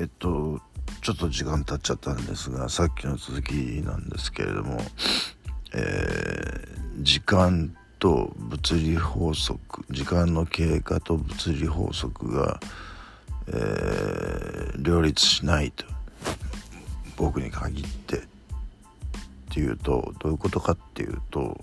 [0.00, 0.58] えっと
[1.02, 3.52] ちょっと時間経っちゃったんですがさっきの続き
[3.84, 4.80] なんですけれども、
[5.74, 12.60] えー、時間と物理法則時間の経過と物理法則が、
[13.48, 15.84] えー、両立しないと
[17.18, 18.20] 僕に限ってっ
[19.50, 21.60] ていうとどういうことかっていうと、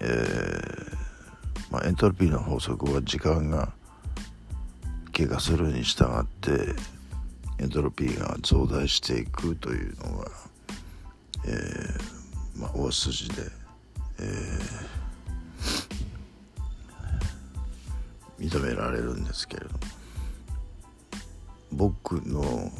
[0.00, 0.96] えー
[1.70, 3.72] まあ、エントロピーの法則は時間が
[5.12, 6.74] 経過するに従って
[7.60, 10.30] エントロピーが増大していくというのが、
[11.46, 13.42] えーまあ、大筋で、
[14.18, 19.70] えー、認められるんですけれど
[21.72, 22.72] 僕の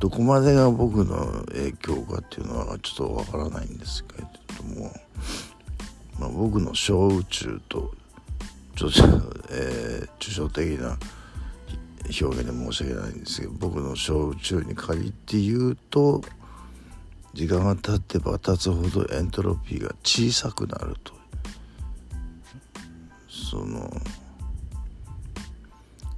[0.00, 4.24] どこまでが僕の影響かっていうのはちょっとわからないんですけれ
[4.58, 4.92] ども、
[6.18, 7.92] まあ、僕の小宇宙と
[8.74, 9.06] ちょっと、
[9.50, 10.98] えー、抽象的な
[12.08, 16.22] 表現で申し訳ないんですけど僕の小宇宙に限って言うと
[17.32, 21.14] 時間が経ってば経つほどエントロピーが小さくなると
[23.28, 23.90] その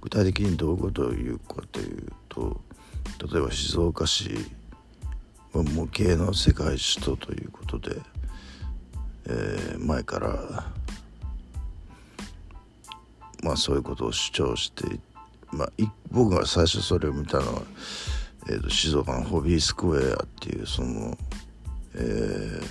[0.00, 2.60] 具体的にどういうことを言うかというと
[3.30, 4.30] 例えば静岡市
[5.52, 7.96] は模型の世界首都ということで、
[9.26, 10.64] えー、前から
[13.42, 15.11] まあそういうことを主張していて
[15.52, 15.72] まあ、
[16.10, 17.62] 僕が最初それを見たのは、
[18.48, 21.16] えーと、静岡のホビースクエアっていうその、
[21.94, 22.62] えー、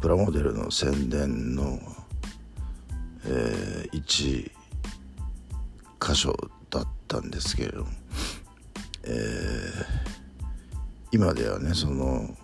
[0.00, 1.78] プラモデルの宣伝の、
[3.24, 4.50] えー、一
[6.00, 6.36] 箇所
[6.70, 7.90] だったんですけれども、
[9.04, 9.84] えー、
[11.12, 12.36] 今ではねその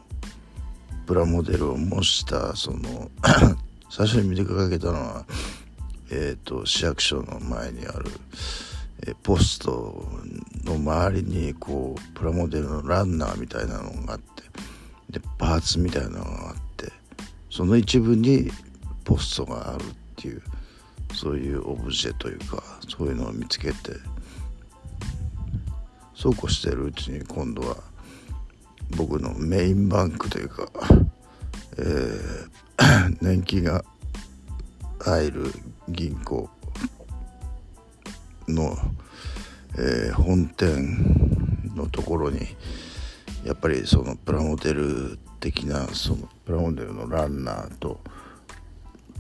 [1.07, 3.11] プラモデルを模したその
[3.91, 5.25] 最初に見てかけたのは、
[6.11, 8.11] えーと市役所の前にある、
[9.07, 10.09] えポスト
[10.65, 14.43] の周りにこうプラモデルのランナーみたいなのがあって
[15.11, 16.93] でパーツみたいなのがあって
[17.51, 18.51] その一部に
[19.05, 19.87] ポストがあるっ
[20.17, 20.43] ていう
[21.15, 23.93] そういうオブジェというかそういうのを見つけて
[26.15, 27.77] そうこうしてるうちに今度は
[28.97, 30.69] 僕のメインバンクというか、
[31.79, 33.85] えー、 年金が
[35.01, 35.53] 入る
[35.89, 36.49] 銀行
[38.47, 38.77] の、
[39.77, 42.41] えー、本店のところに
[43.45, 48.01] やっぱりそのプラモデル的なそのプラモデルのランナーと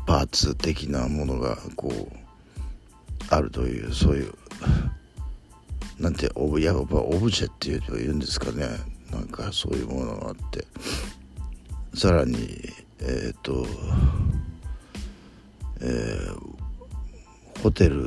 [0.06, 2.12] パーツ的なものがこう
[3.30, 4.32] あるというそういう
[5.98, 8.68] なんてオブやっぱオブジェっていうと言うんですかね。
[9.10, 10.66] なんかそういうものがあって。
[11.94, 13.66] さらにえっ、ー、と
[15.80, 16.57] えー、
[17.62, 18.04] ホテル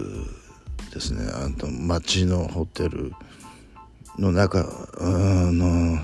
[0.94, 1.30] ですね。
[1.34, 3.14] あの町のホテル
[4.18, 5.04] の中あ
[5.52, 6.00] の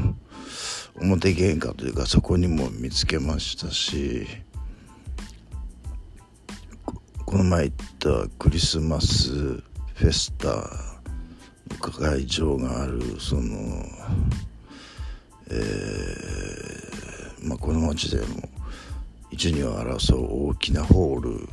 [1.00, 4.28] 表玄関というかそこにも見つけましたし
[7.26, 13.86] この前行ったクリスマスフェスタの会場があるその
[15.50, 18.50] えー、まあこの町でも
[19.32, 21.50] 一二を争う大きなホール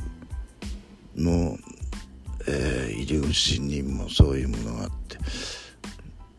[1.15, 1.57] の
[2.47, 5.17] えー、入り口にもそういうものがあって。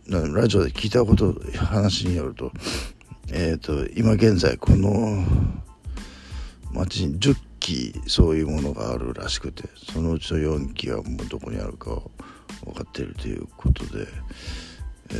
[0.08, 2.52] ラジオで聞いたこと話によると,、
[3.32, 5.24] えーと、今現在この
[6.72, 12.00] 町に10機そういうものがあるらしくてそのうちの4機はもうどこにあるか
[12.64, 14.06] 分かっているということで、
[15.10, 15.16] えー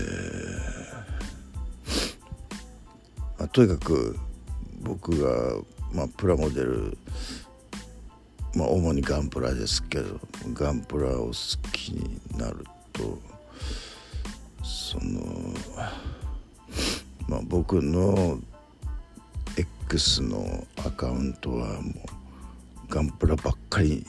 [3.39, 4.17] まあ、とにかく
[4.83, 5.57] 僕が、
[5.93, 6.97] まあ、プラモデル
[8.57, 10.19] まあ主にガンプラですけど
[10.55, 11.33] ガンプラを好
[11.73, 13.19] きになると
[14.65, 15.53] その
[17.29, 18.39] まあ僕の
[19.57, 21.93] X のアカウントはもう
[22.89, 24.07] ガンプラばっかり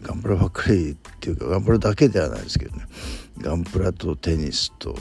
[0.00, 2.84] ガンプラばっかりっていうかガンプラだけではないですけどね。
[3.38, 4.94] ガンプラとテニスと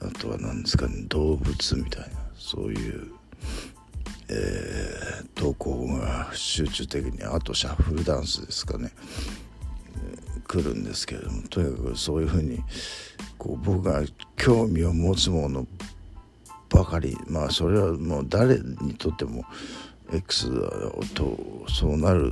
[0.00, 3.12] あとは何ですかね動物みたいなそういう
[4.32, 8.92] えー、投稿が集中的にあとシャッフルダンスですかね、
[9.96, 12.60] えー、来るんですけれどもとにかくそういうふうに
[13.38, 14.02] こう僕が
[14.36, 15.66] 興味を持つもの
[16.68, 19.44] ばかりまあそれはもう誰にとっても
[20.12, 20.48] X
[21.14, 21.36] と
[21.68, 22.30] そうなる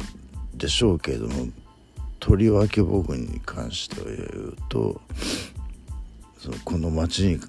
[0.55, 1.49] でしょうけれども
[2.21, 5.01] とりわけ僕に関しては言うと
[6.39, 7.41] そのこの町に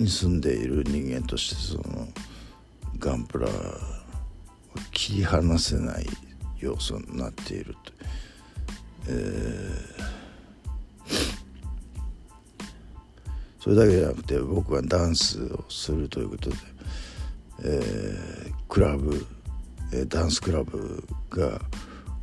[0.00, 2.08] に住んでいる人間としてその
[2.98, 3.50] ガンプラを
[4.90, 6.06] 切り離せない
[6.58, 7.92] 要素になっていると、
[9.08, 10.04] えー、
[13.60, 16.56] それだけじゃなくて僕はダンスをするということで、
[17.64, 19.26] えー、クラブ、
[19.92, 21.60] えー、ダンスクラブが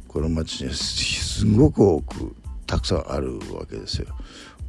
[0.08, 2.36] この町にすごく多く
[2.68, 4.08] たくさんあるわけですよ。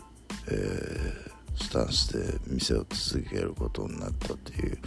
[0.49, 4.77] えー、スタンスで店を続けることになったという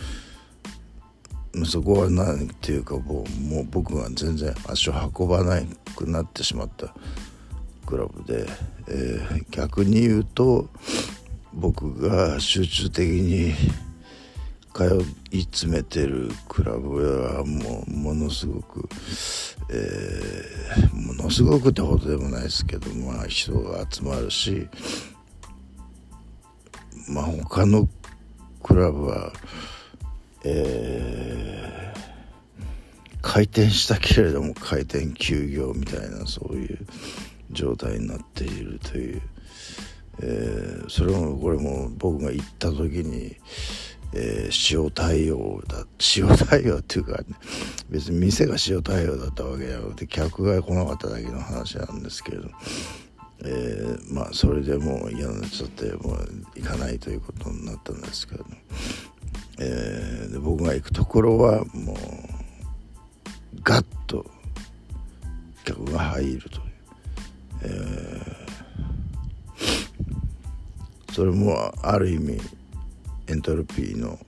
[1.64, 5.60] そこは何ていうかもうもう僕が全然足を運ばな
[5.96, 6.94] くなってしまった
[7.86, 8.46] クラブで、
[8.88, 10.68] えー、逆に言うと
[11.54, 13.54] 僕が集中的に
[14.74, 18.88] 通い詰めてるクラブはもうものすごく、
[19.70, 24.68] えー、ものすごくってほどでもないですけどまあ人が集まるし
[27.08, 27.88] まあ他の
[28.62, 29.32] クラブは
[30.44, 36.78] えー、開店したけれども開店休業みたいなそういう
[37.50, 39.22] 状態になっているという、
[40.20, 43.36] えー、それもこれも僕が行った時に、
[44.14, 45.84] えー、塩対応だ
[46.16, 47.24] 塩対応っていうか、ね、
[47.90, 52.48] 別に店が塩対応だったわけじゃなくて客が来なかっただけの話なんですけれど
[53.44, 58.44] えー、まあそれでもう嫌になっちゃってもう行かないということになったんですけど、
[59.58, 61.96] えー、で僕が行くところはもう
[63.62, 64.26] ガッと
[65.64, 66.62] 客が入るという、
[67.62, 72.40] えー、それもある意味
[73.28, 74.18] エントロピーの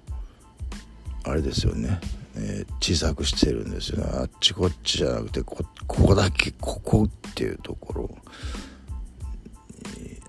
[1.24, 2.00] あれですよね、
[2.36, 4.10] えー、小さくしてるんですよね。
[4.12, 8.10] あっちこっちじゃなくてここだけここっていうところ、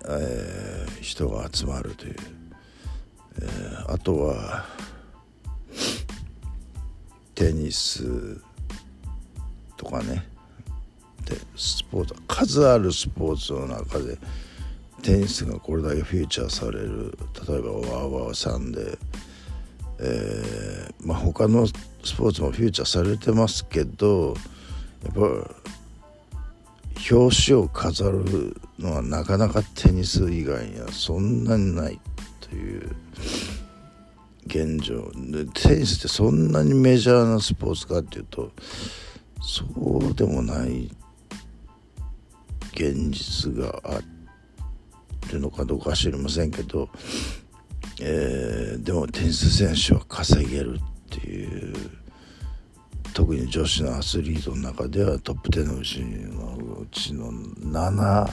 [0.08, 2.16] えー、人が集まるという、
[3.40, 4.64] えー、あとは
[7.34, 8.40] テニス
[9.76, 10.26] とかね。
[11.24, 14.18] でスポーツ数あるスポーツの中で
[15.02, 17.16] テニスがこれだけフィーチャーされる。
[17.48, 18.98] 例えばワーワーさんで、
[20.00, 21.74] えーまあ、他のス
[22.14, 24.34] ポーツもフィーチャーされてますけど
[25.04, 25.61] やっぱ
[27.10, 32.00] 表紙を飾るのはなかなかテニス以外にはそんなにない
[32.40, 32.96] という
[34.46, 38.52] 現状でテニスってそんなにメジャーなスポーツかっていうと
[39.40, 39.64] そ
[39.98, 40.90] うでもない
[42.72, 44.00] 現実があ
[45.30, 46.88] るのかどうか知りませんけど、
[48.00, 52.01] えー、でもテニス選手は稼げるっていう
[53.14, 58.32] 特に女子のアスリートの中ではトップ10のうちのうちの 7,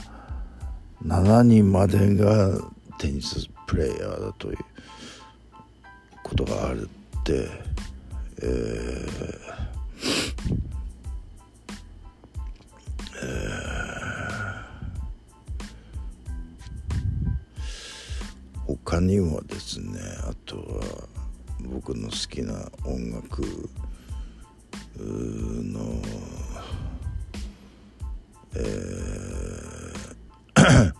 [1.04, 2.58] 7人までが
[2.98, 4.58] テニスプレーヤーだという
[6.22, 6.88] ことがある
[7.20, 7.48] って、
[8.42, 9.10] えー
[13.22, 21.10] えー、他にもですねあとは
[21.60, 23.44] 僕の好きな音楽
[25.04, 26.02] の
[28.54, 29.00] えー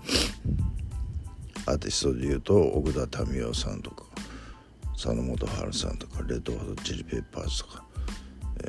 [1.66, 4.04] アーティストでいうと奥田民生さんとか
[4.94, 7.84] 佐野元春さんとかレッドホットチリペッパーズとか、
[8.64, 8.68] え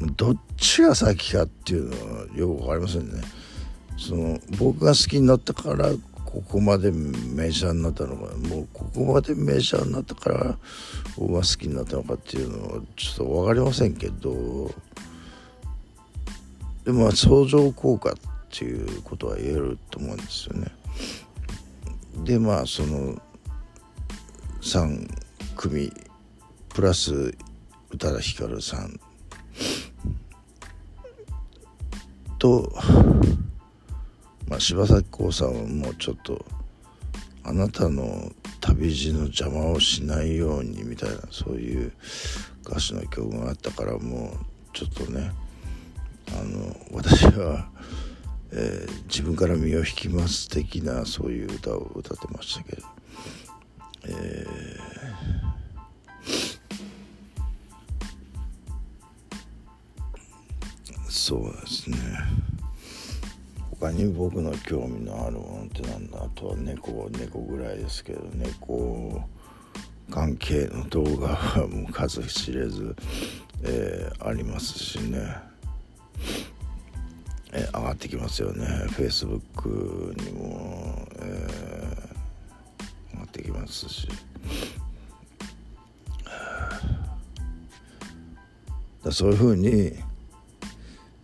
[0.00, 3.22] ー、どっちが先かっていうのはよく分かりませんね。
[3.98, 5.90] その僕が好きになったから
[6.32, 10.58] ここまでメジャーになったのかもうここまでメジャーになったから
[11.18, 14.70] 僕が好きになったのかっていうのはちょっと分かりませんけど
[16.86, 18.14] でも相乗効果っ
[18.50, 20.68] ていうことは言えると思うんですよね。
[22.24, 23.20] でまあその
[24.62, 25.08] 3
[25.54, 25.92] 組
[26.70, 27.36] プラス宇
[27.98, 28.98] 多田ヒカルさん
[32.42, 32.72] と、
[34.52, 36.44] まあ、柴咲コウさんはもうちょっと
[37.42, 38.30] あなたの
[38.60, 41.92] 旅路の邪魔をしないようにみたいなそういう
[42.62, 44.36] 歌詞の曲があったからもう
[44.74, 45.32] ちょっとね
[46.38, 47.70] あの私は、
[48.52, 52.82] えー、自分から身を引きます的なそういう歌を歌ってましたけど、
[54.04, 62.51] えー、そうですね。
[63.82, 66.22] 他に僕の興味のあるものってなんだ？
[66.22, 69.20] あとは猫猫ぐらいですけど猫
[70.08, 72.94] 関係の動画はもう数知れず、
[73.64, 75.34] えー、ありますしね。
[77.52, 78.64] え上がってきますよね。
[78.90, 84.06] Facebook にも、えー、上がってきますし。
[89.02, 89.92] だそういうふうに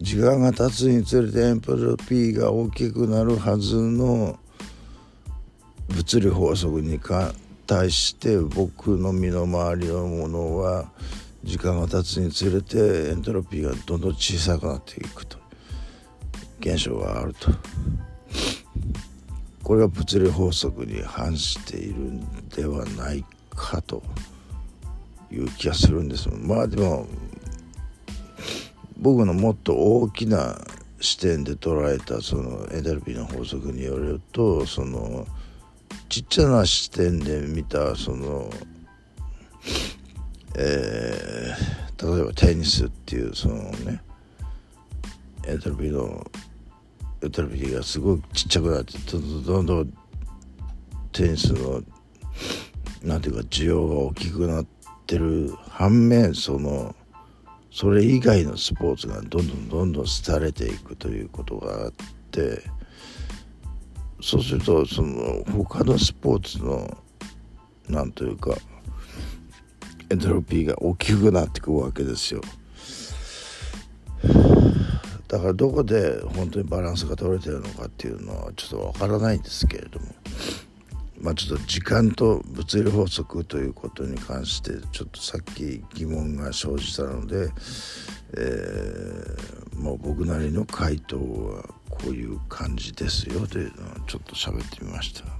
[0.00, 4.38] 時間が経つにつれてエンプロピーが大きくなるはずの
[5.88, 7.00] 物理法則に
[7.66, 10.88] 対して僕の身の回りのものは
[11.42, 15.38] 時間が経つにつれてエントロピーがどんどん小さくなっていくと。
[16.60, 17.50] 現象があると。
[19.62, 24.02] これが物理法則に反しているんではないかと
[25.30, 26.28] いう気がするんです。
[26.30, 27.06] まあでも
[28.98, 30.58] 僕のもっと大きな
[31.00, 35.26] 視点で捉えたそのエネルギーの法則によるとその
[36.08, 38.50] ちっちゃな視点で見たその
[40.56, 44.02] えー、例えばテニスっていうそのね
[45.46, 46.26] エネルギーの
[47.22, 49.92] エネルギーがすごくちっちゃくなってどんどんどんどん
[51.12, 51.82] テニスの
[53.04, 54.66] なんていうか需要が大きくなっ
[55.06, 56.96] てる反面その
[57.70, 61.92] それ以外のスポーツがどんどんどんどん廃れていくということがあっ
[62.30, 62.62] て
[64.20, 66.98] そうするとその他のスポーツの
[67.88, 68.56] なんというか
[70.10, 72.40] エントロピーが大きくなってくわけですよ。
[75.28, 80.06] だからどこで本当にバランスが取れてるのかっていうのはちょっとわからないんですけれども
[81.20, 87.48] まあちょっと時間と物理法則ということに関してちょっとさっき疑問が生じたので、
[88.36, 95.37] えー、もう僕なりの回答はこういう感じですよというのをちょっと喋ってみました。